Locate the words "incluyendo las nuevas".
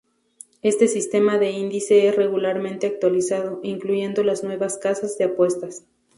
3.61-4.79